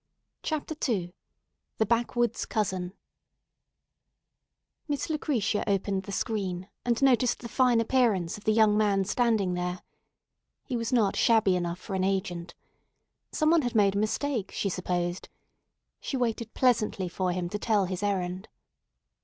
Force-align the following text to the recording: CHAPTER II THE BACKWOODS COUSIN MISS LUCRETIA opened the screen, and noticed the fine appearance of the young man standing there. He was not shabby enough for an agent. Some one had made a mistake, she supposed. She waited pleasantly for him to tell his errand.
CHAPTER 0.41 0.73
II 0.89 1.13
THE 1.77 1.85
BACKWOODS 1.85 2.47
COUSIN 2.47 2.93
MISS 4.87 5.11
LUCRETIA 5.11 5.63
opened 5.67 6.05
the 6.05 6.11
screen, 6.11 6.67
and 6.83 6.99
noticed 7.03 7.41
the 7.43 7.47
fine 7.47 7.79
appearance 7.79 8.35
of 8.35 8.45
the 8.45 8.51
young 8.51 8.75
man 8.75 9.05
standing 9.05 9.53
there. 9.53 9.83
He 10.63 10.75
was 10.75 10.91
not 10.91 11.15
shabby 11.15 11.55
enough 11.55 11.77
for 11.77 11.93
an 11.93 12.03
agent. 12.03 12.55
Some 13.31 13.51
one 13.51 13.61
had 13.61 13.75
made 13.75 13.93
a 13.93 13.99
mistake, 13.99 14.51
she 14.51 14.69
supposed. 14.69 15.29
She 15.99 16.17
waited 16.17 16.55
pleasantly 16.55 17.07
for 17.07 17.31
him 17.31 17.47
to 17.49 17.59
tell 17.59 17.85
his 17.85 18.01
errand. 18.01 18.47